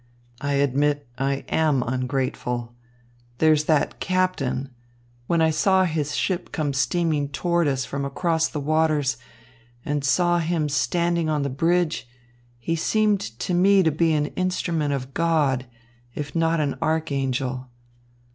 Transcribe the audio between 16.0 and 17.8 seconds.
if not an archangel.